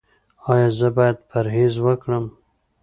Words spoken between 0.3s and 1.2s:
ایا زه باید